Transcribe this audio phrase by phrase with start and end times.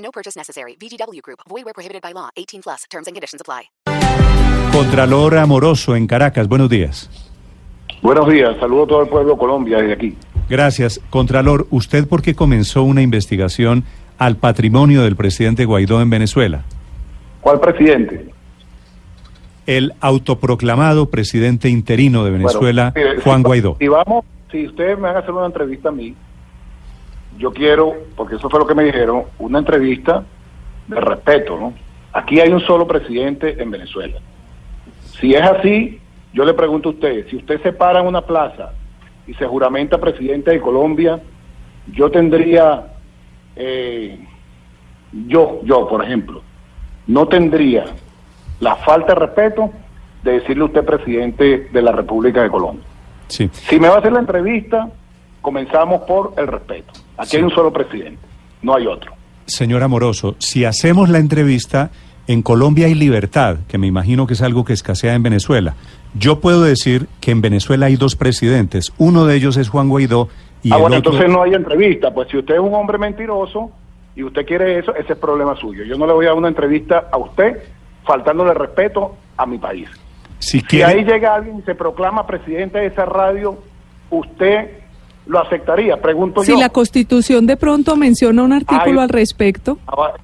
[0.00, 0.76] No purchase necessary.
[0.80, 1.40] VGW Group.
[1.48, 2.30] Void where prohibited by law.
[2.36, 2.84] 18 plus.
[2.90, 3.70] Terms and conditions apply.
[4.72, 7.10] Contralor Amoroso en Caracas, buenos días.
[8.02, 10.16] Buenos días, saludo a todo el pueblo de Colombia desde aquí.
[10.48, 11.00] Gracias.
[11.10, 13.84] Contralor, ¿usted por qué comenzó una investigación
[14.16, 16.64] al patrimonio del presidente Guaidó en Venezuela?
[17.40, 18.30] ¿Cuál presidente?
[19.66, 23.76] El autoproclamado presidente interino de Venezuela, Bueno, mire, Juan si- Guaidó.
[23.78, 26.14] Si vamos, si ustedes me van a hacer una entrevista a mí,
[27.38, 30.24] yo quiero, porque eso fue lo que me dijeron, una entrevista
[30.86, 31.72] de respeto, ¿no?
[32.12, 34.18] Aquí hay un solo presidente en Venezuela.
[35.20, 36.00] Si es así,
[36.32, 38.72] yo le pregunto a usted, si usted se para en una plaza
[39.26, 41.20] y se juramenta presidente de Colombia,
[41.92, 42.94] yo tendría,
[43.56, 44.18] eh,
[45.26, 46.42] yo, yo, por ejemplo,
[47.06, 47.84] no tendría
[48.60, 49.70] la falta de respeto
[50.22, 52.84] de decirle a usted presidente de la República de Colombia.
[53.28, 53.48] Sí.
[53.52, 54.90] Si me va a hacer la entrevista,
[55.40, 56.92] comenzamos por el respeto.
[57.16, 57.36] Aquí Sí.
[57.38, 58.20] hay un solo presidente,
[58.62, 59.12] no hay otro.
[59.46, 61.90] Señor Amoroso, si hacemos la entrevista,
[62.26, 65.74] en Colombia hay libertad, que me imagino que es algo que escasea en Venezuela.
[66.14, 68.92] Yo puedo decir que en Venezuela hay dos presidentes.
[68.98, 70.28] Uno de ellos es Juan Guaidó
[70.62, 71.12] y ah, el bueno, otro...
[71.12, 72.12] entonces no hay entrevista.
[72.12, 73.70] Pues si usted es un hombre mentiroso
[74.14, 75.82] y usted quiere eso, ese es problema suyo.
[75.84, 77.58] Yo no le voy a dar una entrevista a usted
[78.04, 79.88] faltándole respeto a mi país.
[80.38, 83.58] Si Si quiere- ahí llega alguien y se proclama presidente de esa radio,
[84.10, 84.70] ¿usted
[85.30, 85.96] lo aceptaría?
[86.00, 86.58] Pregunto Si yo.
[86.58, 89.04] la Constitución de pronto menciona un artículo Ay.
[89.04, 89.78] al respecto.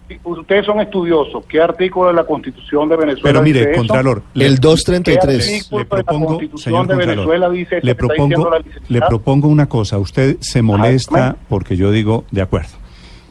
[0.08, 1.44] Si Ustedes son estudiosos.
[1.46, 3.78] ¿Qué artículo de la Constitución de Venezuela Pero mire, dice eso?
[3.78, 5.36] Contralor, El ¿Qué 233.
[5.48, 9.48] artículo le de la propongo, Constitución señor de Venezuela dice le propongo, la le propongo
[9.48, 9.98] una cosa.
[9.98, 12.70] Usted se molesta porque yo digo, de acuerdo.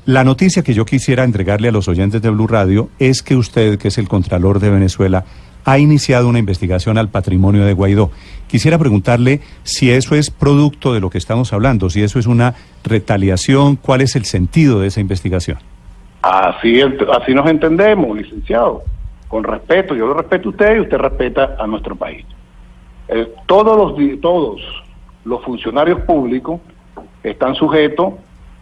[0.06, 3.78] La noticia que yo quisiera entregarle a los oyentes de Blue Radio es que usted,
[3.78, 5.25] que es el Contralor de Venezuela,
[5.66, 8.12] ha iniciado una investigación al patrimonio de Guaidó.
[8.47, 12.56] Quisiera preguntarle si eso es producto de lo que estamos hablando, si eso es una
[12.83, 15.57] retaliación, cuál es el sentido de esa investigación.
[16.22, 18.84] Así, así nos entendemos, licenciado.
[19.28, 22.25] Con respeto, yo lo respeto a usted y usted respeta a nuestro país.
[23.07, 24.61] Eh, todos, los, todos
[25.23, 26.61] los funcionarios públicos
[27.23, 28.13] están sujetos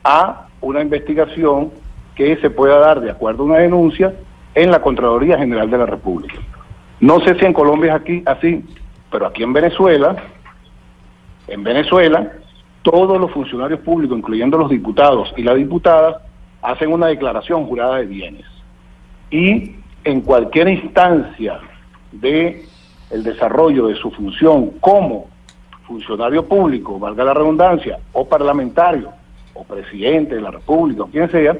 [0.04, 1.72] a una investigación
[2.16, 4.14] que se pueda dar de acuerdo a una denuncia
[4.56, 6.36] en la Contraloría General de la República.
[7.00, 8.64] No sé si en Colombia es aquí así,
[9.14, 10.16] pero aquí en Venezuela,
[11.48, 12.34] en Venezuela,
[12.82, 16.16] todos los funcionarios públicos, incluyendo los diputados y las diputadas,
[16.64, 18.46] hacen una declaración jurada de bienes.
[19.30, 21.60] Y en cualquier instancia
[22.12, 22.66] de
[23.12, 25.28] desarrollo de su función como
[25.86, 29.12] funcionario público, valga la redundancia, o parlamentario,
[29.54, 31.56] o presidente de la República, o quien sea,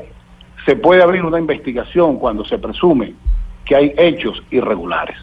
[0.66, 3.14] se puede abrir una investigación cuando se presume
[3.64, 5.18] que hay hechos irregulares.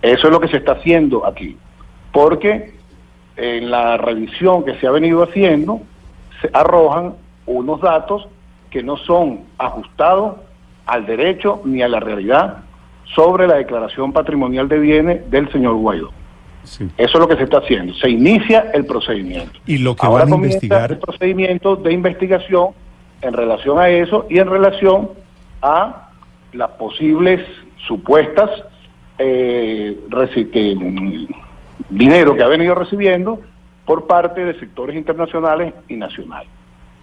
[0.00, 1.58] Eso es lo que se está haciendo aquí.
[2.16, 2.72] Porque
[3.36, 5.82] en la revisión que se ha venido haciendo,
[6.40, 7.12] se arrojan
[7.44, 8.26] unos datos
[8.70, 10.36] que no son ajustados
[10.86, 12.64] al derecho ni a la realidad
[13.14, 16.10] sobre la declaración patrimonial de bienes del señor Guaidó.
[16.64, 16.88] Sí.
[16.96, 17.92] Eso es lo que se está haciendo.
[17.92, 19.60] Se inicia el procedimiento.
[19.66, 22.68] Y lo que Ahora van a comienza investigar- el procedimiento de investigación
[23.20, 25.10] en relación a eso y en relación
[25.60, 26.08] a
[26.54, 27.42] las posibles
[27.86, 28.48] supuestas
[29.18, 31.26] eh, mm,
[31.88, 33.40] dinero que ha venido recibiendo
[33.84, 36.48] por parte de sectores internacionales y nacionales.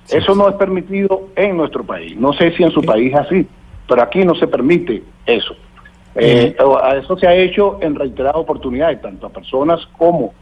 [0.09, 2.15] Eso no es permitido en nuestro país.
[2.17, 3.47] No sé si en su país es así,
[3.87, 5.55] pero aquí no se permite eso.
[6.15, 6.55] Eh,
[7.01, 10.33] eso se ha hecho en reiteradas oportunidades, tanto a personas como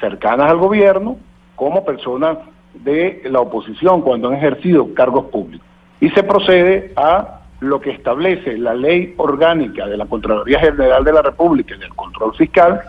[0.00, 1.16] cercanas al gobierno,
[1.54, 2.38] como personas
[2.74, 5.66] de la oposición cuando han ejercido cargos públicos.
[6.00, 11.12] Y se procede a lo que establece la ley orgánica de la Contraloría General de
[11.12, 12.80] la República y del control fiscal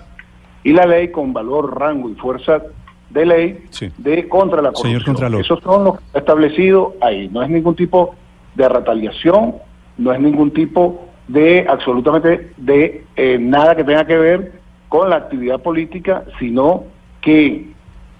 [0.63, 2.61] y la ley con valor, rango y fuerza
[3.09, 3.89] de ley Sí.
[3.97, 4.91] de contra la corrupción.
[4.91, 5.41] Señor Contralor.
[5.41, 7.29] Esos son los establecidos ahí.
[7.29, 8.15] No es ningún tipo
[8.55, 9.55] de retaliación,
[9.97, 14.51] no es ningún tipo de absolutamente de eh, nada que tenga que ver
[14.89, 16.83] con la actividad política, sino
[17.21, 17.67] que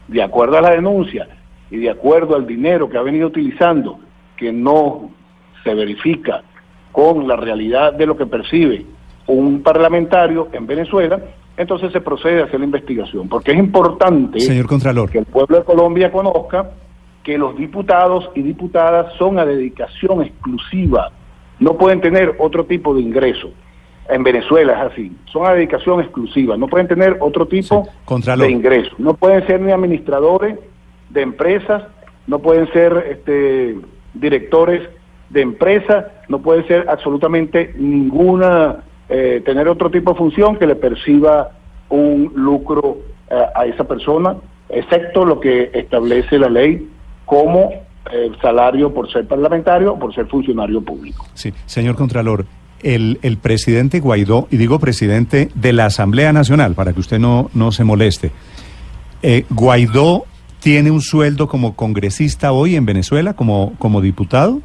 [0.08, 1.28] de acuerdo a la denuncia
[1.70, 4.00] y de acuerdo al dinero que ha venido utilizando,
[4.38, 5.10] que no
[5.64, 6.44] se verifica
[6.92, 8.86] con la realidad de lo que percibe
[9.28, 11.20] un parlamentario en Venezuela,
[11.62, 15.10] entonces se procede a hacer la investigación, porque es importante Señor Contralor.
[15.10, 16.72] que el pueblo de Colombia conozca
[17.24, 21.12] que los diputados y diputadas son a dedicación exclusiva
[21.62, 23.52] no pueden tener otro tipo de ingreso.
[24.10, 28.50] En Venezuela es así, son a dedicación exclusiva, no pueden tener otro tipo Sí, de
[28.52, 30.58] ingreso, no pueden ser ni administradores
[31.12, 31.84] de empresas,
[32.28, 33.78] no pueden ser este,
[34.16, 34.81] directores
[35.30, 40.75] de empresas, no pueden ser absolutamente ninguna, eh, tener otro tipo de función que le
[40.75, 41.52] perciba
[41.90, 43.00] un lucro
[43.30, 44.38] eh, a esa persona,
[44.69, 46.88] excepto lo que establece la ley
[47.25, 47.72] como
[48.12, 51.28] eh, salario por ser parlamentario o por ser funcionario público.
[51.34, 52.46] Sí, señor Contralor,
[52.84, 57.52] el, el presidente Guaidó, y digo presidente de la Asamblea Nacional, para que usted no,
[57.54, 58.31] no se moleste,
[59.24, 60.24] eh, Guaidó
[60.62, 64.62] tiene un sueldo como congresista hoy en Venezuela, como, como diputado.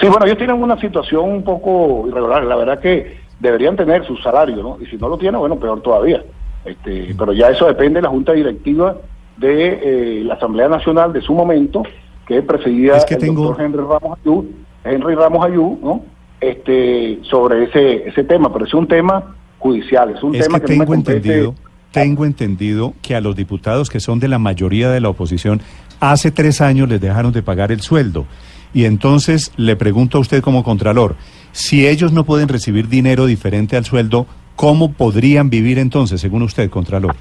[0.00, 2.42] Sí, bueno, ellos tienen una situación un poco irregular.
[2.44, 4.78] La verdad que deberían tener su salario, ¿no?
[4.80, 6.22] Y si no lo tienen, bueno, peor todavía.
[6.64, 8.96] Este, pero ya eso depende de la Junta Directiva
[9.36, 9.80] de
[10.20, 11.82] eh, la Asamblea Nacional de su momento,
[12.26, 14.46] que presidía Es que el tengo- doctor Henry Ramos Ayú,
[14.84, 16.02] Henry Ramos Ayú, ¿no?
[16.40, 20.66] Este, sobre ese, ese tema, pero es un tema judicial, es un Es tema que
[20.66, 21.54] que, no me tengo entendido,
[21.92, 25.60] tengo entendido que a los diputados que son de la mayoría de la oposición,
[26.00, 28.24] hace tres años les dejaron de pagar el sueldo.
[28.72, 31.16] Y entonces le pregunto a usted como Contralor,
[31.52, 34.26] si ellos no pueden recibir dinero diferente al sueldo,
[34.56, 37.14] ¿cómo podrían vivir entonces, según usted, Contralor?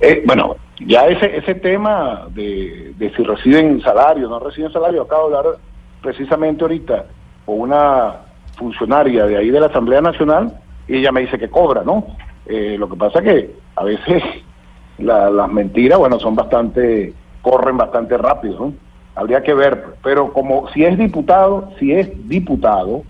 [0.00, 0.56] Eh, bueno,
[0.86, 5.36] ya ese ese tema de, de si reciben salario o no reciben salario, acabo de
[5.36, 5.54] hablar
[6.02, 7.06] precisamente ahorita
[7.44, 8.16] con una
[8.56, 10.52] funcionaria de ahí de la Asamblea Nacional
[10.88, 12.04] y ella me dice que cobra, ¿no?
[12.46, 14.22] Eh, lo que pasa que a veces
[14.98, 18.74] la- las mentiras, bueno, son bastante, corren bastante rápido, ¿no?
[19.14, 23.02] Habría que ver, pero como si es diputado, si es diputado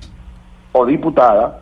[0.73, 1.61] o diputada,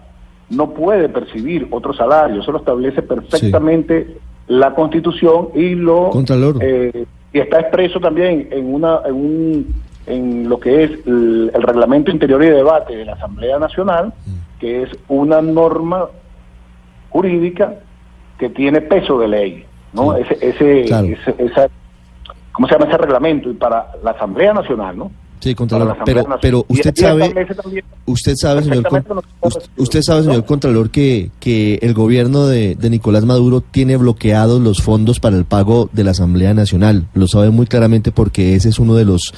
[0.49, 4.17] no puede percibir otro salario, eso lo establece perfectamente
[4.49, 6.11] la Constitución y lo
[6.61, 9.75] eh, y está expreso también en una en, un,
[10.07, 14.13] en lo que es el, el reglamento interior y de debate de la Asamblea Nacional,
[14.59, 16.07] que es una norma
[17.11, 17.75] jurídica
[18.39, 20.17] que tiene peso de ley, ¿no?
[20.17, 20.23] Sí.
[20.31, 21.07] Ese, ese, Claro.
[21.09, 21.69] ese- esa,
[22.61, 23.51] ¿cómo se llama ese reglamento?
[23.51, 25.11] Y para la Asamblea Nacional, ¿no?
[25.39, 26.39] Sí, Contralor, pero, Nacional.
[26.43, 27.35] pero usted sabe,
[28.05, 28.87] usted sabe, señor,
[29.79, 30.45] usted sabe, señor.
[30.45, 35.47] Contralor, que, que el gobierno de, de Nicolás Maduro tiene bloqueados los fondos para el
[35.47, 37.07] pago de la Asamblea Nacional.
[37.15, 39.33] Lo sabe muy claramente porque ese es uno de los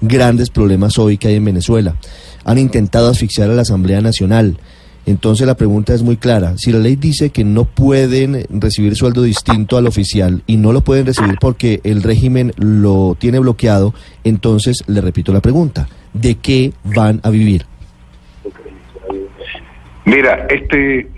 [0.00, 1.94] grandes problemas hoy que hay en Venezuela.
[2.44, 4.58] Han intentado asfixiar a la Asamblea Nacional.
[5.06, 6.56] Entonces la pregunta es muy clara.
[6.56, 10.80] Si la ley dice que no pueden recibir sueldo distinto al oficial y no lo
[10.80, 13.92] pueden recibir porque el régimen lo tiene bloqueado,
[14.24, 15.88] entonces le repito la pregunta.
[16.14, 17.66] ¿De qué van a vivir?
[20.06, 21.10] Mira, este,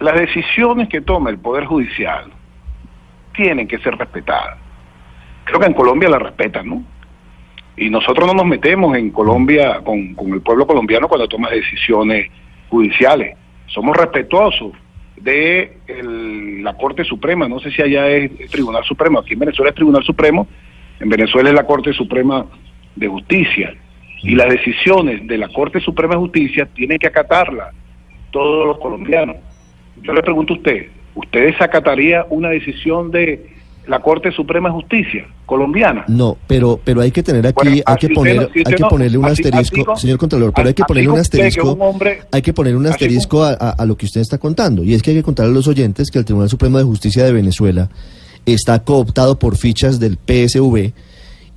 [0.00, 2.24] las decisiones que toma el Poder Judicial
[3.36, 4.58] tienen que ser respetadas.
[5.44, 6.84] Creo que en Colombia la respetan, ¿no?
[7.76, 12.30] Y nosotros no nos metemos en Colombia con, con el pueblo colombiano cuando toma decisiones
[12.74, 13.36] judiciales.
[13.66, 14.72] Somos respetuosos
[15.16, 15.78] de
[16.60, 17.48] la Corte Suprema.
[17.48, 19.20] No sé si allá es Tribunal Supremo.
[19.20, 20.48] Aquí en Venezuela es Tribunal Supremo.
[20.98, 22.46] En Venezuela es la Corte Suprema
[22.96, 23.74] de Justicia.
[24.22, 27.72] Y las decisiones de la Corte Suprema de Justicia tienen que acatarlas
[28.32, 29.36] todos los colombianos.
[30.02, 33.54] Yo le pregunto a usted, ¿usted acataría una decisión de
[33.86, 36.04] la Corte Suprema de Justicia colombiana?
[36.08, 38.76] No, pero pero hay que tener aquí, Bueno, hay que poner, no- si hay que
[38.82, 41.82] no- ponerle un así- asterisco, así señor Contralor, pero hay que ponerle un asterisco, un
[41.82, 44.94] hombre- hay que poner un asterisco a, a- a lo que usted está contando, y
[44.94, 47.32] es que hay que contarle a los oyentes que el Tribunal Supremo de Justicia de
[47.32, 47.88] Venezuela
[48.46, 50.92] está cooptado por fichas del PSV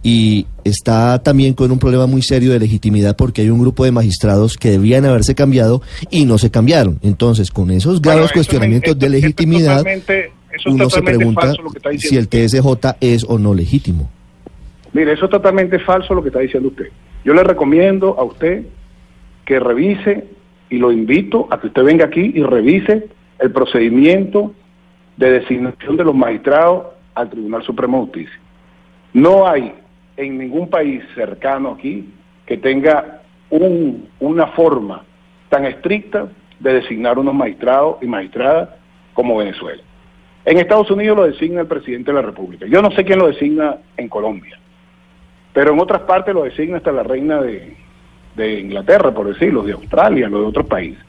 [0.03, 3.91] y está también con un problema muy serio de legitimidad porque hay un grupo de
[3.91, 5.81] magistrados que debían haberse cambiado
[6.11, 6.99] y no se cambiaron.
[7.01, 9.83] Entonces, con esos graves cuestionamientos esto- de esto es legitimidad,
[10.57, 13.53] eso es uno se pregunta falso lo que está si el TSJ es o no
[13.53, 14.09] legítimo.
[14.93, 16.87] Mire, eso es totalmente falso lo que está diciendo usted.
[17.23, 18.65] Yo le recomiendo a usted
[19.45, 20.27] que revise
[20.69, 23.07] y lo invito a que usted venga aquí y revise
[23.39, 24.53] el procedimiento
[25.17, 28.39] de designación de los magistrados al Tribunal Supremo de Justicia.
[29.13, 29.73] No hay
[30.17, 32.09] en ningún país cercano aquí
[32.45, 35.03] que tenga un- una forma
[35.49, 36.27] tan estricta
[36.59, 38.69] de designar unos magistrados y magistradas
[39.13, 39.81] como Venezuela.
[40.47, 42.65] En Estados Unidos lo designa el presidente de la República.
[42.67, 44.57] Yo no sé quién lo designa en Colombia,
[45.51, 47.75] pero en otras partes lo designa hasta la reina de,
[48.61, 51.03] Inglaterra, por decirlo, de Australia, lo de otros países.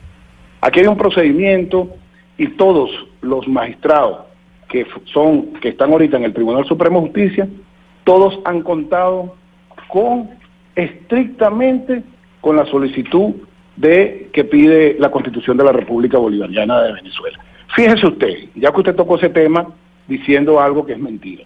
[0.61, 1.89] Aquí hay un procedimiento
[2.37, 2.91] y todos
[3.21, 4.23] los magistrados
[4.69, 7.49] que son que están ahorita en el Tribunal Supremo de Justicia,
[8.03, 9.37] todos han contado
[9.87, 10.31] con
[10.75, 12.03] estrictamente
[12.41, 13.35] con la solicitud
[13.77, 17.39] de que pide la Constitución de la República Bolivariana de Venezuela.
[17.75, 19.67] Fíjese usted, ya que usted tocó ese tema
[20.07, 21.45] diciendo algo que es mentira.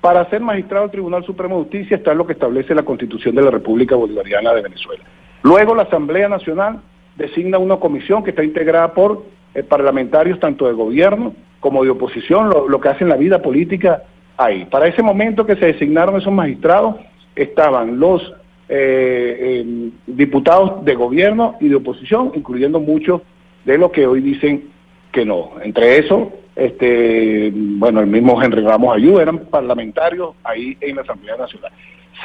[0.00, 3.42] Para ser magistrado del Tribunal Supremo de Justicia está lo que establece la Constitución de
[3.42, 5.02] la República Bolivariana de Venezuela.
[5.42, 6.80] Luego la Asamblea Nacional
[7.16, 12.50] designa una comisión que está integrada por eh, parlamentarios tanto de gobierno como de oposición,
[12.50, 14.02] lo, que hace en la vida política
[14.36, 14.66] ahí.
[14.66, 16.96] Para ese momento que se designaron esos magistrados
[17.34, 18.22] estaban los
[18.68, 23.22] eh, eh, diputados de gobierno y de oposición, incluyendo muchos
[23.64, 24.68] de los que hoy dicen
[25.16, 25.52] que no.
[25.62, 31.38] Entre esos, este, bueno, el mismo Henry Ramos Ayú eran parlamentarios ahí en la Asamblea
[31.38, 31.72] Nacional.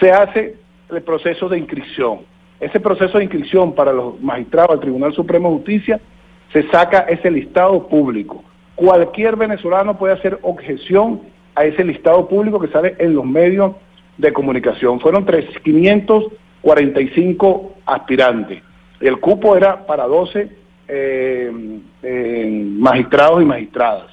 [0.01, 0.57] Se hace
[0.89, 2.19] el proceso de inscripción.
[2.59, 6.01] Ese proceso de inscripción para los magistrados del Tribunal Supremo de Justicia
[6.51, 8.43] se saca ese listado público.
[8.75, 11.21] Cualquier venezolano puede hacer objeción
[11.55, 13.71] a ese listado público que sale en los medios
[14.17, 14.99] de comunicación.
[14.99, 18.61] Fueron 545 aspirantes.
[18.99, 20.59] El cupo era para 12
[20.93, 24.07] eh, eh, magistrados y magistradas.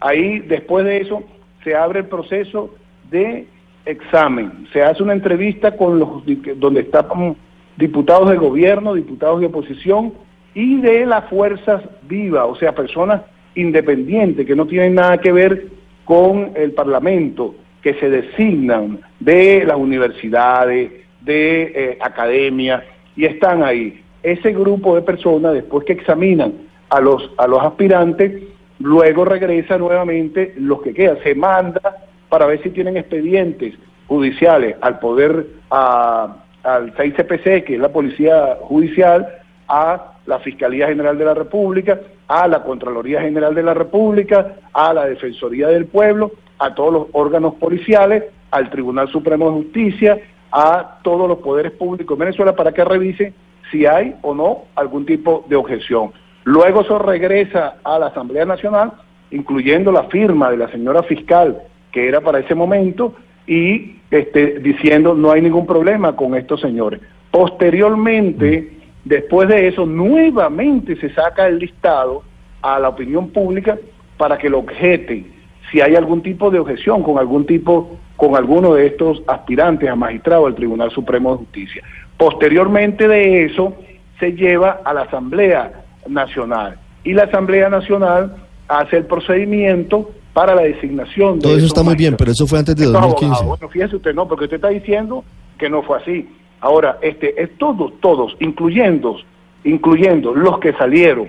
[0.00, 1.22] Ahí, después de eso,
[1.62, 2.74] se abre el proceso
[3.10, 3.46] de
[3.84, 4.66] examen.
[4.72, 6.22] Se hace una entrevista con los
[6.56, 7.36] donde están
[7.76, 10.14] diputados de gobierno, diputados de oposición
[10.54, 13.22] y de las fuerzas vivas, o sea, personas
[13.54, 15.66] independientes que no tienen nada que ver
[16.04, 20.90] con el Parlamento, que se designan de las universidades,
[21.20, 22.82] de eh, academias,
[23.16, 24.03] y están ahí.
[24.24, 26.54] Ese grupo de personas, después que examinan
[26.88, 28.42] a los, a los aspirantes,
[28.78, 31.18] luego regresa nuevamente los que quedan.
[31.22, 33.74] Se manda para ver si tienen expedientes
[34.06, 39.28] judiciales al poder, a, al 6CPC, que es la Policía Judicial,
[39.68, 44.94] a la Fiscalía General de la República, a la Contraloría General de la República, a
[44.94, 50.18] la Defensoría del Pueblo, a todos los órganos policiales, al Tribunal Supremo de Justicia,
[50.50, 53.34] a todos los poderes públicos de Venezuela para que revisen
[53.70, 56.12] si hay o no algún tipo de objeción.
[56.44, 58.92] Luego eso regresa a la Asamblea Nacional,
[59.30, 63.14] incluyendo la firma de la señora fiscal, que era para ese momento,
[63.46, 67.00] y este, diciendo no hay ningún problema con estos señores.
[67.30, 72.22] Posteriormente, Después de eso, nuevamente se saca el listado
[72.62, 73.78] a la opinión pública
[74.16, 75.30] para que lo objeten
[75.70, 79.96] si hay algún tipo de objeción con algún tipo, con alguno de estos aspirantes a
[79.96, 81.82] magistrado del Tribunal Supremo de Justicia.
[82.16, 83.74] Posteriormente de eso,
[84.20, 88.36] se lleva a la Asamblea Nacional y la Asamblea Nacional
[88.68, 92.58] hace el procedimiento para la designación de Todo eso está muy bien, pero eso fue
[92.58, 93.44] antes de 2015.
[93.44, 95.24] Bueno, fíjese usted, no, porque usted está diciendo
[95.58, 96.28] que no fue así.
[96.60, 99.16] Ahora, este, es todos, todos, incluyendo,
[99.64, 101.28] incluyendo los que salieron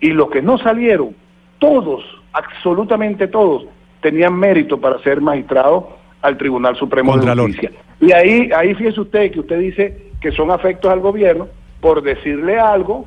[0.00, 1.16] y los que no salieron,
[1.58, 3.64] todos, absolutamente todos,
[4.00, 5.84] tenían mérito para ser magistrados
[6.22, 7.72] al Tribunal Supremo de Justicia.
[8.00, 11.48] Y ahí, ahí fíjese usted que usted dice que son afectos al gobierno
[11.80, 13.06] por decirle algo.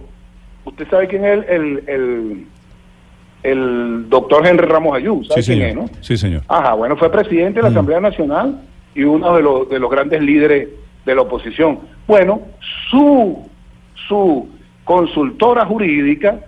[0.66, 2.46] Usted sabe quién es el, el,
[3.44, 5.86] el, doctor Henry Ramos Ayú, ¿sabe sí, quién señor.
[5.86, 5.98] es, no?
[6.04, 6.42] Sí, señor.
[6.48, 7.74] Ajá, bueno, fue presidente de la Mm.
[7.74, 8.62] Asamblea Nacional
[8.96, 10.70] y uno de los, de los grandes líderes
[11.06, 11.80] de la oposición.
[12.08, 12.42] Bueno,
[12.90, 13.48] su,
[14.08, 14.48] su
[14.84, 16.40] consultora jurídica,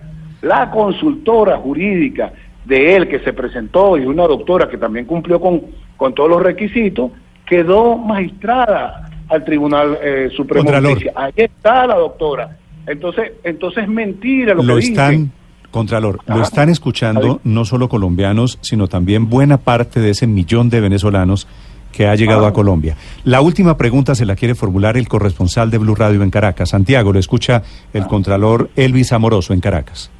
[0.42, 2.32] la consultora jurídica
[2.64, 5.62] de él que se presentó y una doctora que también cumplió con,
[5.96, 7.10] con todos los requisitos,
[7.46, 10.80] quedó magistrada al Tribunal eh, Supremo de.
[10.80, 11.12] Justicia.
[11.16, 12.56] Ahí está la doctora.
[12.86, 15.32] Entonces, entonces es mentira lo, Lo que están, dicen.
[15.70, 20.80] Contralor, lo están escuchando no solo colombianos, sino también buena parte de ese millón de
[20.80, 21.46] venezolanos
[21.92, 22.48] que ha llegado Ah.
[22.48, 22.96] a Colombia.
[23.24, 26.70] La última pregunta se la quiere formular el corresponsal de Blue Radio en Caracas.
[26.70, 27.88] Santiago, lo escucha Ah.
[27.94, 30.10] el Contralor Elvis Amoroso en Caracas.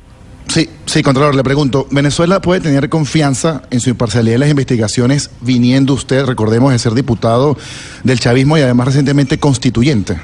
[0.53, 5.35] Sí, sí, Contralor, le pregunto, ¿Venezuela puede tener confianza en su imparcialidad en las investigaciones
[5.41, 7.57] viniendo usted, recordemos, de ser diputado
[8.05, 10.17] del chavismo y además recientemente constituyente?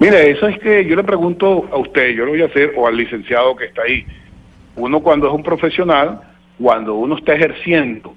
[0.00, 2.88] Mire, eso es que yo le pregunto a usted, yo lo voy a hacer, o
[2.88, 4.04] al licenciado que está ahí.
[4.74, 6.20] Uno cuando es un profesional,
[6.58, 8.12] cuando uno está ejerciendo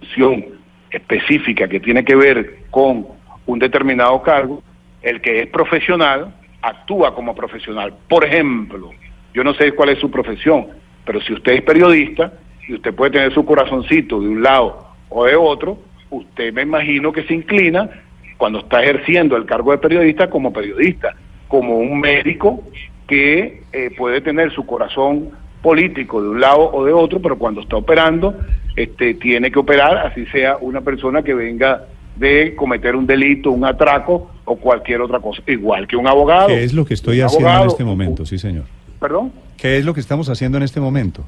[0.00, 0.44] función
[0.90, 3.06] específica que tiene que ver con
[3.46, 4.62] un determinado cargo,
[5.00, 7.94] el que es profesional actúa como profesional.
[8.06, 8.90] Por ejemplo,
[9.34, 10.66] yo no sé cuál es su profesión,
[11.04, 12.32] pero si usted es periodista
[12.68, 15.78] y usted puede tener su corazoncito de un lado o de otro,
[16.10, 17.88] usted me imagino que se inclina
[18.36, 21.14] cuando está ejerciendo el cargo de periodista como periodista,
[21.48, 22.62] como un médico
[23.06, 25.30] que eh, puede tener su corazón
[25.62, 28.34] político de un lado o de otro, pero cuando está operando,
[28.76, 31.86] este, tiene que operar, así sea una persona que venga
[32.16, 36.48] de cometer un delito, un atraco o cualquier otra cosa, igual que un abogado.
[36.48, 38.26] ¿Qué es lo que estoy haciendo en este momento?
[38.26, 38.64] Sí, señor.
[39.02, 39.32] ¿Perdón?
[39.56, 41.24] ¿Qué es lo que estamos haciendo en este momento?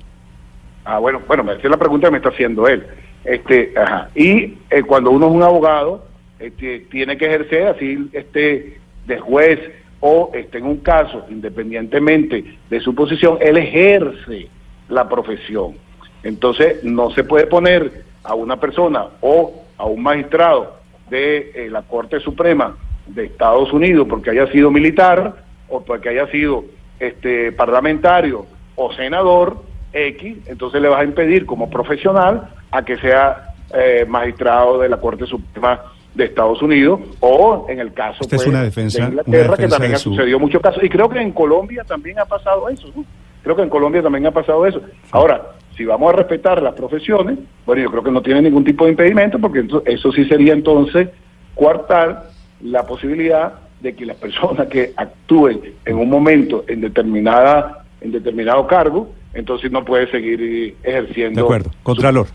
[0.84, 2.86] Ah, bueno, bueno, esa es la pregunta que me está haciendo él.
[3.24, 4.10] Este, ajá.
[4.14, 6.06] Y eh, cuando uno es un abogado,
[6.38, 9.58] este, tiene que ejercer así, este, de juez
[9.98, 14.46] o este, en un caso, independientemente de su posición, él ejerce
[14.88, 15.74] la profesión.
[16.22, 20.76] Entonces, no se puede poner a una persona o a un magistrado
[21.10, 22.76] de eh, la Corte Suprema
[23.08, 26.66] de Estados Unidos porque haya sido militar o porque haya sido
[27.00, 28.46] este parlamentario
[28.76, 29.56] o senador
[29.92, 34.96] X, entonces le vas a impedir como profesional a que sea eh, magistrado de la
[34.98, 35.80] Corte Suprema
[36.14, 39.56] de Estados Unidos o en el caso Esta es pues, una defensa- de una Inglaterra
[39.56, 42.68] que también ha su- sucedido muchos casos y creo que en Colombia también ha pasado
[42.68, 43.04] eso ¿no?
[43.42, 45.42] creo que en Colombia también ha pasado eso ahora
[45.76, 48.92] si vamos a respetar las profesiones bueno yo creo que no tiene ningún tipo de
[48.92, 51.08] impedimento porque ento- eso sí sería entonces
[51.56, 52.28] coartar
[52.62, 58.66] la posibilidad de que las personas que actúen en un momento en determinada en determinado
[58.66, 61.70] cargo entonces no puede seguir ejerciendo De acuerdo.
[61.82, 62.28] Contralor.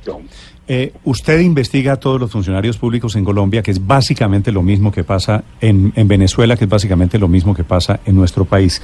[0.68, 4.92] Eh, usted investiga a todos los funcionarios públicos en Colombia, que es básicamente lo mismo
[4.92, 8.82] que pasa en, en Venezuela, que es básicamente lo mismo que pasa en nuestro país.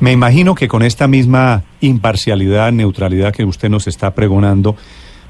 [0.00, 4.76] Me imagino que con esta misma imparcialidad, neutralidad que usted nos está pregonando,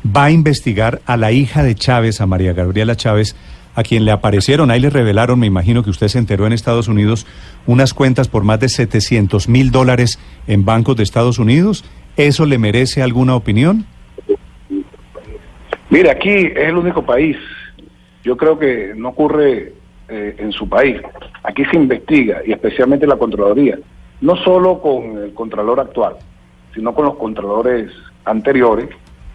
[0.05, 3.35] va a investigar a la hija de Chávez, a María Gabriela Chávez,
[3.77, 6.89] a quien le aparecieron, ahí le revelaron, me imagino que usted se enteró en Estados
[6.89, 7.27] Unidos,
[7.67, 11.85] unas cuentas por más de 700 mil dólares en bancos de Estados Unidos.
[12.17, 13.85] ¿Eso le merece alguna opinión?
[15.91, 17.37] Mire, aquí es el único país.
[18.25, 19.75] Yo creo que no ocurre
[20.09, 20.97] eh, en su país.
[21.43, 23.79] Aquí se investiga, y especialmente la Contraloría,
[24.23, 26.17] no solo con el Contralor actual,
[26.75, 27.93] sino con los Contralores
[28.25, 28.89] anteriores.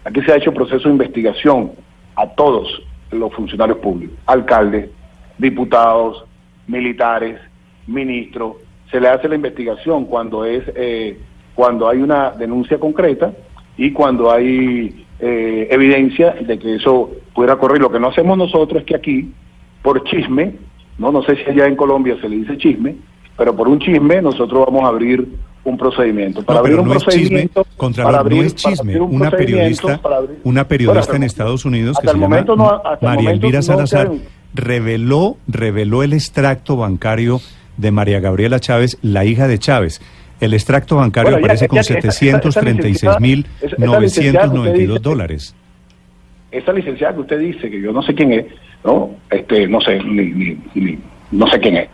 [0.04, 1.70] Aquí se ha hecho proceso de investigación
[2.16, 4.90] a todos los funcionarios públicos, alcaldes,
[5.38, 6.24] diputados,
[6.66, 7.40] militares,
[7.86, 8.56] ministros.
[8.90, 11.18] Se le hace la investigación cuando es eh,
[11.54, 13.32] cuando hay una denuncia concreta
[13.76, 17.80] y cuando hay eh, evidencia de que eso pudiera ocurrir.
[17.80, 19.32] Lo que no hacemos nosotros es que aquí,
[19.82, 20.54] por chisme,
[20.98, 22.96] no, no sé si allá en Colombia se le dice chisme,
[23.36, 25.26] pero por un chisme nosotros vamos a abrir
[25.64, 26.42] un procedimiento.
[26.42, 27.66] Para No, abrir un no chisme, procedimiento,
[28.02, 29.00] para abrir- no es chisme.
[29.00, 33.30] un Una periodista, para abrir- una periodista en Estados Unidos que se llama no- María
[33.30, 34.10] Elvira se Salazar
[34.54, 37.40] reveló, reveló el extracto bancario
[37.76, 40.00] de María Gabriela Chávez, la hija de Chávez.
[40.40, 44.50] El extracto bancario Bueno, aparece ya con que esa- esa- esa 736.992 esa- esa licenciada
[44.52, 45.54] que usted dice- dólares.
[46.50, 48.46] esa licenciada que usted dice, que yo no sé quién es,
[48.84, 49.10] ¿no?
[49.30, 50.98] Este, no sé, ni, ni- ni-
[51.30, 51.88] no sé quién es.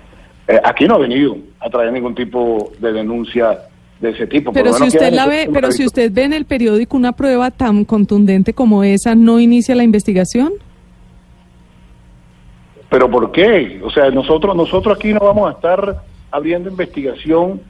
[0.48, 3.58] Eh, aquí no ha venido a traer ningún tipo de denuncia
[4.00, 4.52] de ese tipo.
[4.52, 7.84] Pero si usted la ve, pero si usted ve en el periódico una prueba tan
[7.84, 10.52] contundente como esa, ¿no inicia la investigación?
[12.90, 13.80] Pero ¿por qué?
[13.84, 17.60] O sea, nosotros nosotros aquí no vamos a estar abriendo investigación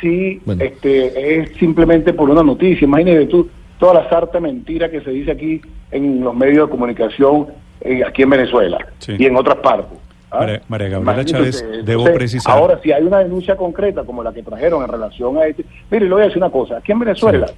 [0.00, 0.64] si Bueno.
[0.64, 2.84] este es simplemente por una noticia.
[2.86, 7.48] Imagínate tú toda la sarta mentira que se dice aquí en los medios de comunicación
[7.82, 9.14] eh, aquí en Venezuela Sí.
[9.18, 9.98] y en otras partes.
[10.32, 10.38] ¿Ah?
[10.40, 12.56] María- María Gabriela Chávez, debo precisar.
[12.58, 15.64] Ahora, si hay una denuncia concreta como la que trajeron en relación a este...
[15.90, 16.78] Mire, le voy a decir una cosa.
[16.78, 17.54] Aquí en Venezuela Sí.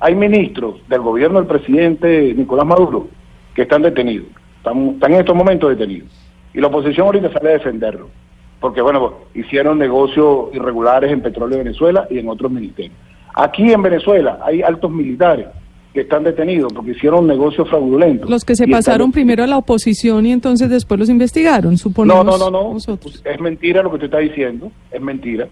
[0.00, 3.08] hay ministros del gobierno del presidente Nicolás Maduro
[3.54, 4.26] que están detenidos.
[4.58, 6.08] Están, están en estos momentos detenidos.
[6.54, 8.08] Y la oposición ahorita sale a defenderlo.
[8.60, 12.94] Porque, bueno, hicieron negocios irregulares en Petróleo de Venezuela y en otros ministerios.
[13.34, 15.46] Aquí en Venezuela hay altos militares
[15.92, 18.28] que están detenidos porque hicieron negocios fraudulentos.
[18.30, 21.76] Los que se están pasaron primero a la oposición y entonces después los investigaron, No,
[21.78, 22.72] suponemos no, no, no.
[22.72, 23.22] nosotros.
[23.24, 24.72] Es mentira lo que usted está diciendo.
[24.90, 25.48] Es mentira.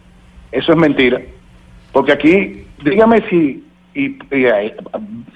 [0.50, 1.20] Eso es mentira.
[1.92, 4.74] Porque aquí, dígame si y, y, eh,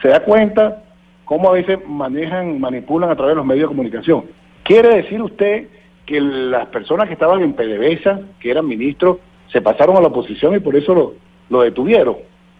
[0.00, 0.84] se da cuenta
[1.24, 4.24] cómo a veces manejan, manipulan a través de los medios de comunicación.
[4.62, 5.68] ¿Quiere decir usted
[6.06, 9.18] que las personas que estaban en PDVSA, que eran ministros,
[9.52, 11.14] se pasaron a la oposición y por eso lo,
[11.50, 12.16] lo detuvieron?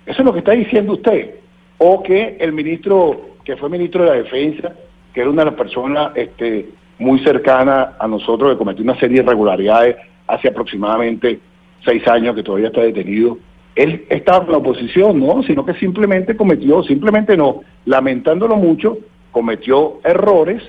[0.06, 1.36] Eso es lo que está diciendo usted.
[1.78, 4.74] O que el ministro, que fue ministro de la Defensa,
[5.12, 9.18] que era una de las personas este, muy cercana a nosotros, que cometió una serie
[9.18, 11.40] de irregularidades hace aproximadamente
[11.84, 13.38] seis años, que todavía está detenido.
[13.74, 18.98] Él estaba con la oposición, no, sino que simplemente cometió, simplemente no, lamentándolo mucho,
[19.32, 20.62] cometió errores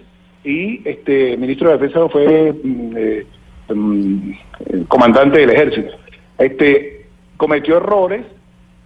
[0.44, 3.26] y este el ministro de Defensa fue mm, eh,
[3.74, 5.94] mm, comandante del ejército.
[6.38, 8.26] Este cometió errores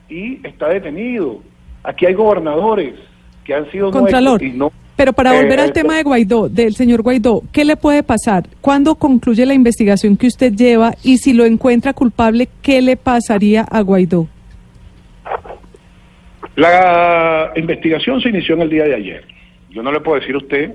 [0.09, 1.41] y está detenido.
[1.83, 2.93] Aquí hay gobernadores
[3.43, 6.03] que han sido Contralor, nuestros y no pero para Eh, volver al esto- tema de
[6.03, 8.43] Guaidó, del señor Guaidó, ¿qué le puede pasar?
[8.59, 10.93] ¿Cuándo concluye la investigación que usted lleva?
[11.03, 14.27] Y si lo encuentra culpable, ¿qué le pasaría a Guaidó?
[16.55, 19.23] La investigación se inició en el día de ayer.
[19.69, 20.73] Yo no le puedo decir a usted,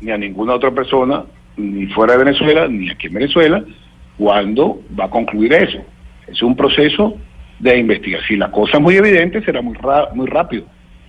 [0.00, 1.24] ni a ninguna otra persona,
[1.56, 3.64] ni fuera de Venezuela, ni aquí en Venezuela,
[4.18, 5.78] cuándo va a concluir eso.
[6.26, 7.14] Es un proceso
[7.60, 8.26] de investigación.
[8.28, 10.64] Si la cosa es muy evidente, será muy, ra- muy rápido.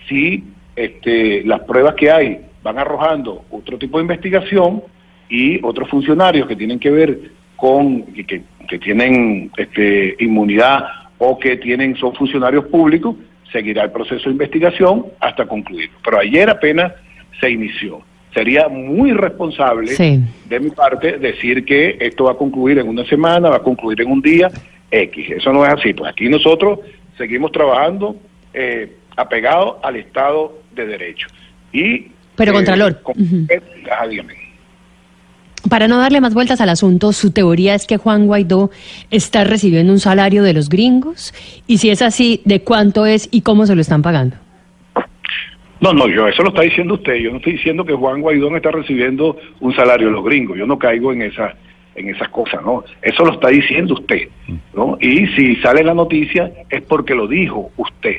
[0.08, 0.44] Si
[0.76, 4.84] este, las pruebas que hay van arrojando otro tipo de investigación
[5.30, 7.20] y otros funcionarios que tienen que ver
[7.56, 10.84] con, que, que- que tienen este, inmunidad
[11.18, 13.16] o que tienen son funcionarios públicos,
[13.52, 15.98] seguirá el proceso de investigación hasta concluirlo.
[16.04, 16.94] Pero ayer apenas
[17.40, 18.02] se inició.
[18.34, 20.22] sería muy responsable Sí.
[20.48, 24.00] de mi parte decir que esto va a concluir en una semana, va a concluir
[24.02, 24.50] en un día
[24.92, 25.32] X.
[25.32, 25.94] Eso no es así.
[25.94, 26.80] Pues aquí nosotros
[27.18, 28.16] seguimos trabajando
[28.54, 31.28] eh, apegados al Estado de Derecho.
[31.72, 34.36] Y, Pero, Contralor, con- dígame.
[35.70, 38.72] Para no darle más vueltas al asunto, su teoría es que Juan Guaidó
[39.12, 41.34] está recibiendo un salario de los gringos
[41.68, 44.38] y si es así, ¿de cuánto es y cómo se lo están pagando?
[45.80, 47.16] No, no, yo eso lo está diciendo usted.
[47.16, 50.58] Yo no estoy diciendo que Juan Guaidó no está recibiendo un salario de los gringos.
[50.58, 51.56] Yo no caigo en esa
[51.96, 52.84] en esas cosas, ¿no?
[53.02, 54.30] Eso lo está diciendo usted,
[54.74, 54.98] ¿no?
[55.00, 58.18] Y si sale la noticia es porque lo dijo usted.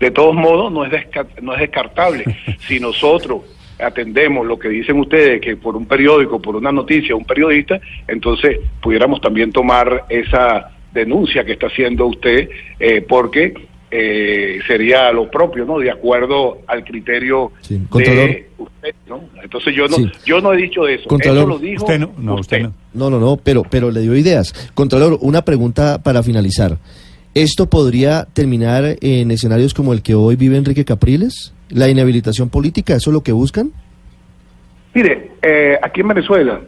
[0.00, 0.92] De todos modos, no es
[1.40, 2.24] no es descartable.
[2.58, 3.42] si nosotros
[3.78, 8.58] atendemos lo que dicen ustedes, que por un periódico, por una noticia, un periodista, entonces
[8.80, 13.54] pudiéramos también tomar esa denuncia que está haciendo usted, eh, porque
[13.94, 15.78] eh, sería lo propio, ¿no?
[15.78, 18.26] De acuerdo al criterio Sí, Contralor.
[18.30, 19.20] de usted, ¿no?
[19.42, 20.10] Entonces yo no, Sí.
[20.24, 22.72] yo no he dicho eso, Contralor, eso lo dijo Usted no, no, usted no.
[22.94, 24.52] No, no, no, pero, pero le dio ideas.
[24.74, 26.78] Contralor, una pregunta para finalizar.
[27.34, 31.52] ¿Esto podría terminar en escenarios como el que hoy vive Enrique Capriles?
[31.68, 32.94] ¿La inhabilitación política?
[32.94, 33.72] ¿Eso es lo que buscan?
[34.94, 36.60] Mire, eh, aquí en Venezuela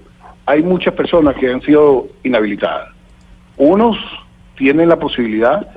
[0.47, 2.89] hay muchas personas que han sido inhabilitadas.
[3.57, 3.97] Unos
[4.57, 5.69] tienen la posibilidad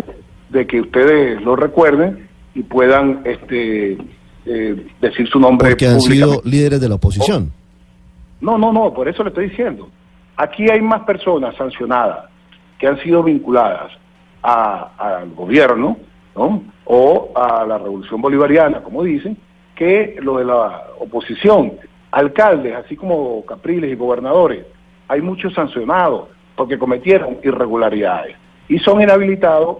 [0.49, 3.97] de que ustedes lo recuerden y puedan este,
[4.45, 7.51] eh, decir su nombre Porque han sido líderes de la oposición.
[8.41, 9.89] No, no, no, por eso le estoy diciendo.
[10.35, 12.25] Aquí hay más personas sancionadas
[12.79, 13.91] que han sido vinculadas
[14.43, 15.97] a- al gobierno,
[16.35, 16.63] ¿no?
[16.85, 19.35] O a la revolución bolivariana, como dicen,
[19.75, 21.73] que lo de la oposición.
[22.11, 24.65] Alcaldes, así como capriles y gobernadores,
[25.07, 28.35] hay muchos sancionados porque cometieron irregularidades
[28.69, 29.77] y son inhabilitados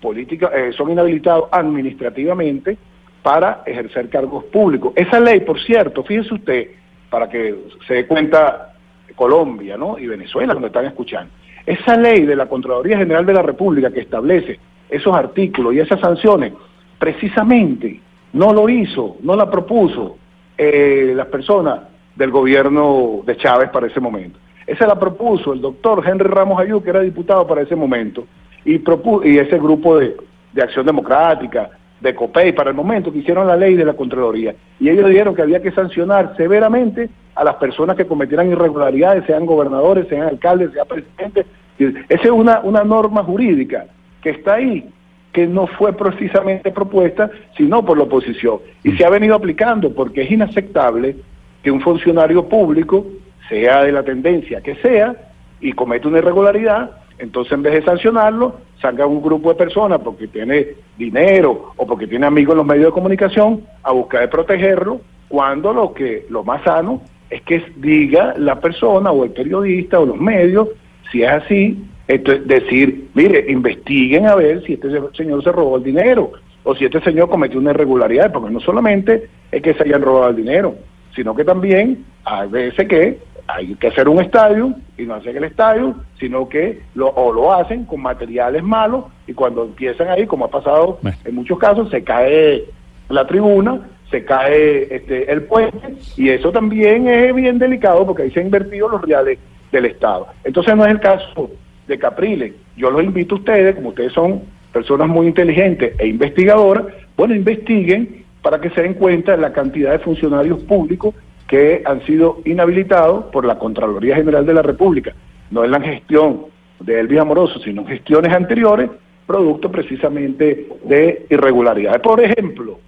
[0.00, 2.76] política, eh, son inhabilitados administrativamente
[3.22, 4.92] para ejercer cargos públicos.
[4.96, 6.68] Esa ley, por cierto, fíjese usted,
[7.10, 7.54] para que
[7.86, 8.72] se dé cuenta
[9.14, 9.98] Colombia ¿no?
[9.98, 11.30] y Venezuela, donde están escuchando,
[11.66, 14.58] esa ley de la Contraloría General de la República que establece
[14.88, 16.54] esos artículos y esas sanciones,
[16.98, 18.00] precisamente
[18.32, 20.16] no lo hizo, no la propuso
[20.56, 21.80] eh, las personas
[22.16, 24.38] del gobierno de Chávez para ese momento.
[24.66, 28.26] Esa la propuso el doctor Henry Ramos Ayú, que era diputado para ese momento,
[28.64, 28.82] y,
[29.24, 30.16] y ese grupo de,
[30.52, 31.70] de Acción Democrática,
[32.00, 34.54] de COPEI, para el momento que hicieron la ley de la Contraloría.
[34.78, 39.46] Y ellos dijeron que había que sancionar severamente a las personas que cometieran irregularidades, sean
[39.46, 41.46] gobernadores, sean alcaldes, sean presidentes.
[41.78, 43.86] Esa es una, una norma jurídica
[44.22, 44.88] que está ahí,
[45.32, 48.58] que no fue precisamente propuesta, sino por la oposición.
[48.82, 51.16] Y se ha venido aplicando porque es inaceptable
[51.62, 53.06] que un funcionario público,
[53.48, 55.14] sea de la tendencia que sea,
[55.60, 56.90] y comete una irregularidad,
[57.20, 62.06] entonces en vez de sancionarlo, salga un grupo de personas porque tiene dinero o porque
[62.06, 66.42] tiene amigos en los medios de comunicación a buscar de protegerlo, cuando lo que lo
[66.42, 70.68] más sano es que diga la persona o el periodista o los medios,
[71.12, 75.76] si es así, esto es decir, mire, investiguen a ver si este señor se robó
[75.76, 76.32] el dinero
[76.64, 80.30] o si este señor cometió una irregularidad, porque no solamente es que se hayan robado
[80.30, 80.74] el dinero,
[81.14, 85.44] sino que también hay veces que hay que hacer un estadio y no hacen el
[85.44, 90.44] estadio, sino que lo, o lo hacen con materiales malos y cuando empiezan ahí, como
[90.44, 92.64] ha pasado en muchos casos, se cae
[93.08, 98.30] la tribuna, se cae este, el puente y eso también es bien delicado porque ahí
[98.30, 99.38] se han invertido los reales
[99.72, 100.28] del Estado.
[100.44, 101.50] Entonces no es el caso
[101.86, 102.54] de Capriles.
[102.76, 106.86] Yo los invito a ustedes, como ustedes son personas muy inteligentes e investigadoras,
[107.16, 111.14] bueno, investiguen para que se den cuenta de la cantidad de funcionarios públicos
[111.50, 115.12] que han sido inhabilitados por la Contraloría General de la República.
[115.50, 116.46] No en la gestión
[116.78, 118.88] de Elvis Amoroso, sino gestiones anteriores,
[119.26, 122.00] producto precisamente de irregularidades.
[122.02, 122.78] Por ejemplo,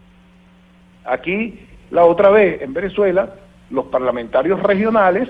[1.04, 1.58] aquí
[1.90, 3.34] la otra vez en Venezuela,
[3.68, 5.28] los parlamentarios regionales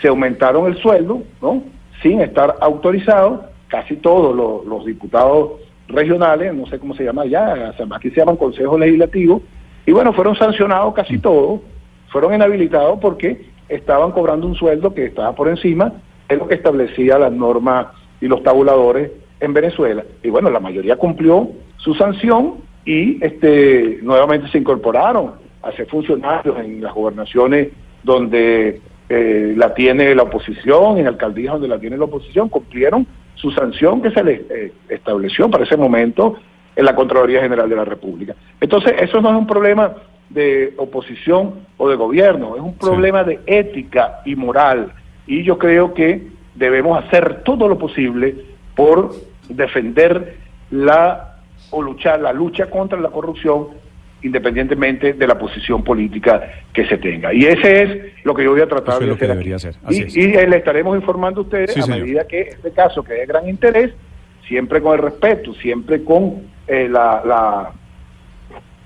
[0.00, 1.62] se aumentaron el sueldo, ¿no?
[2.02, 5.52] Sin estar autorizados, casi todos los, los diputados
[5.86, 9.42] regionales, no sé cómo se llama ya, aquí se llaman consejos legislativos,
[9.86, 11.60] y bueno, fueron sancionados casi todos,
[12.12, 15.94] fueron inhabilitados porque estaban cobrando un sueldo que estaba por encima
[16.28, 17.86] de lo que establecía las normas
[18.20, 20.04] y los tabuladores en Venezuela.
[20.22, 21.48] Y bueno, la mayoría cumplió
[21.78, 27.68] su sanción y este nuevamente se incorporaron a ser funcionarios en las gobernaciones
[28.02, 33.50] donde eh, la tiene la oposición, en alcaldías donde la tiene la oposición, cumplieron su
[33.52, 36.36] sanción que se les eh, estableció para ese momento
[36.76, 38.34] en la Contraloría General de la República.
[38.60, 39.92] Entonces, eso no es un problema
[40.32, 44.92] de oposición o de gobierno, es un problema de ética y moral.
[45.26, 46.22] Y yo creo que
[46.54, 48.34] debemos hacer todo lo posible
[48.74, 49.12] por
[49.48, 50.36] defender
[50.70, 51.36] la
[51.70, 53.68] o luchar la lucha contra la corrupción
[54.22, 56.40] independientemente de la posición política
[56.72, 57.34] que se tenga.
[57.34, 59.10] Y ese es lo que yo voy a tratar de
[59.54, 59.74] hacer.
[59.84, 60.04] aquí.
[60.14, 62.00] Y, eh, le estaremos informando a ustedes Sí, a señor.
[62.00, 63.92] medida que este caso que es de gran interés,
[64.46, 67.72] siempre con el respeto, siempre con eh, la, la,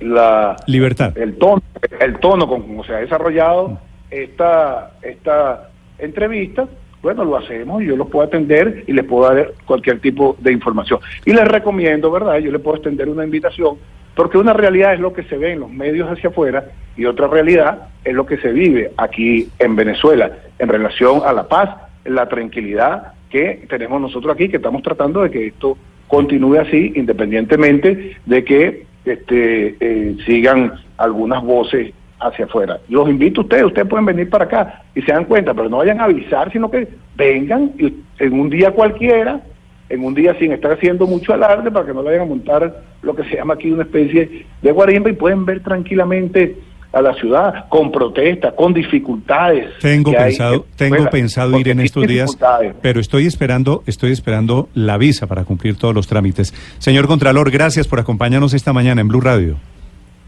[0.00, 1.16] la Libertad.
[1.16, 1.62] el tono,
[2.00, 3.78] el tono con cómo se ha desarrollado
[4.10, 6.68] esta, esta entrevista,
[7.02, 10.52] bueno, lo hacemos y yo los puedo atender y les puedo dar cualquier tipo de
[10.52, 11.00] información.
[11.24, 12.38] Y les recomiendo, ¿verdad?
[12.38, 13.76] Yo les puedo extender una invitación,
[14.14, 16.64] porque una realidad es lo que se ve en los medios hacia afuera
[16.96, 21.48] y otra realidad es lo que se vive aquí en Venezuela en relación a la
[21.48, 21.70] paz,
[22.04, 25.76] la tranquilidad que tenemos nosotros aquí, que estamos tratando de que esto
[26.08, 32.80] continúe así, independientemente de que este, eh, sigan algunas voces hacia afuera.
[32.88, 35.78] Los invito a ustedes, ustedes pueden venir para acá y se dan cuenta, pero no
[35.78, 39.40] vayan a avisar, sino que vengan y en un día cualquiera,
[39.88, 42.82] en un día sin estar haciendo mucho alarde, para que no le vayan a montar
[43.02, 46.56] lo que se llama aquí una especie de guarimba y pueden ver tranquilamente
[46.96, 49.78] a la ciudad con protestas, con dificultades.
[49.80, 52.36] Tengo hay pensado, en tengo pensado ir en estos días,
[52.80, 56.54] pero estoy esperando, estoy esperando la visa para cumplir todos los trámites.
[56.78, 59.56] Señor Contralor, gracias por acompañarnos esta mañana en Blue Radio.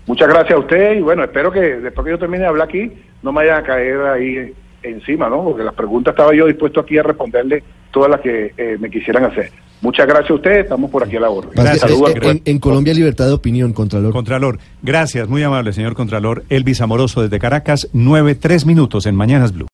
[0.06, 2.92] Muchas gracias a usted y bueno, espero que después que yo termine de hablar aquí
[3.22, 5.42] no me vayan a caer ahí encima, ¿no?
[5.44, 9.24] Porque las preguntas estaba yo dispuesto aquí a responderle todas las que eh, me quisieran
[9.24, 9.50] hacer.
[9.80, 11.50] Muchas gracias a usted, estamos por aquí a la orden.
[11.54, 11.80] Gracias.
[11.80, 12.12] Saludos.
[12.16, 14.12] En, en- en Colombia libertad de opinión, Contralor.
[14.12, 16.44] Contralor, gracias, muy amable, señor Contralor.
[16.48, 19.66] Elvis Amoroso desde Caracas, nueve, tres minutos en Mañanas Blue.